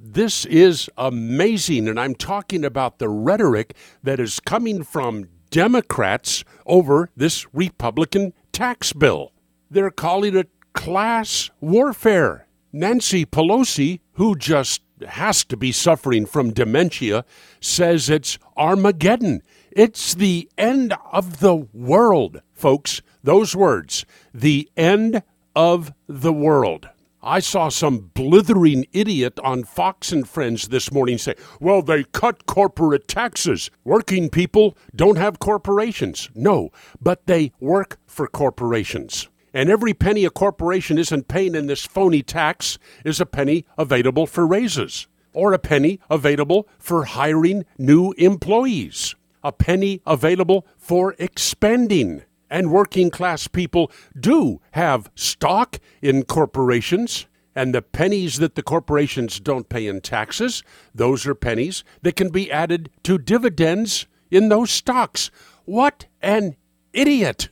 This 0.00 0.44
is 0.44 0.88
amazing, 0.96 1.88
and 1.88 1.98
I'm 1.98 2.14
talking 2.14 2.64
about 2.64 3.00
the 3.00 3.08
rhetoric 3.08 3.74
that 4.00 4.20
is 4.20 4.38
coming 4.38 4.84
from 4.84 5.26
Democrats 5.50 6.44
over 6.66 7.10
this 7.16 7.52
Republican 7.52 8.32
tax 8.52 8.92
bill. 8.92 9.32
They're 9.68 9.90
calling 9.90 10.36
it 10.36 10.50
class 10.72 11.50
warfare. 11.60 12.46
Nancy 12.72 13.26
Pelosi, 13.26 13.98
who 14.12 14.36
just 14.36 14.82
has 15.04 15.44
to 15.46 15.56
be 15.56 15.72
suffering 15.72 16.26
from 16.26 16.52
dementia, 16.52 17.24
says 17.60 18.08
it's 18.08 18.38
Armageddon. 18.56 19.42
It's 19.72 20.14
the 20.14 20.48
end 20.56 20.94
of 21.10 21.40
the 21.40 21.56
world, 21.74 22.40
folks. 22.52 23.02
Those 23.24 23.56
words, 23.56 24.06
the 24.32 24.70
end 24.76 25.24
of 25.56 25.92
the 26.06 26.32
world. 26.32 26.88
I 27.22 27.40
saw 27.40 27.68
some 27.68 28.10
blithering 28.14 28.86
idiot 28.92 29.40
on 29.42 29.64
Fox 29.64 30.12
and 30.12 30.28
Friends 30.28 30.68
this 30.68 30.92
morning 30.92 31.18
say, 31.18 31.34
well, 31.60 31.82
they 31.82 32.04
cut 32.04 32.46
corporate 32.46 33.08
taxes. 33.08 33.72
Working 33.82 34.30
people 34.30 34.76
don't 34.94 35.18
have 35.18 35.40
corporations. 35.40 36.30
No, 36.34 36.70
but 37.02 37.26
they 37.26 37.52
work 37.58 37.98
for 38.06 38.28
corporations. 38.28 39.28
And 39.52 39.68
every 39.68 39.94
penny 39.94 40.24
a 40.24 40.30
corporation 40.30 40.96
isn't 40.96 41.26
paying 41.26 41.56
in 41.56 41.66
this 41.66 41.84
phony 41.84 42.22
tax 42.22 42.78
is 43.04 43.20
a 43.20 43.26
penny 43.26 43.64
available 43.76 44.26
for 44.26 44.46
raises, 44.46 45.08
or 45.32 45.52
a 45.52 45.58
penny 45.58 45.98
available 46.08 46.68
for 46.78 47.04
hiring 47.04 47.64
new 47.78 48.12
employees, 48.12 49.16
a 49.42 49.50
penny 49.50 50.02
available 50.06 50.66
for 50.76 51.16
expanding 51.18 52.22
and 52.50 52.70
working 52.70 53.10
class 53.10 53.46
people 53.48 53.90
do 54.18 54.60
have 54.72 55.10
stock 55.14 55.78
in 56.02 56.24
corporations. 56.24 57.26
And 57.54 57.74
the 57.74 57.82
pennies 57.82 58.38
that 58.38 58.54
the 58.54 58.62
corporations 58.62 59.40
don't 59.40 59.68
pay 59.68 59.88
in 59.88 60.00
taxes, 60.00 60.62
those 60.94 61.26
are 61.26 61.34
pennies 61.34 61.82
that 62.02 62.14
can 62.14 62.28
be 62.28 62.52
added 62.52 62.88
to 63.02 63.18
dividends 63.18 64.06
in 64.30 64.48
those 64.48 64.70
stocks. 64.70 65.30
What 65.64 66.06
an 66.22 66.56
idiot! 66.92 67.48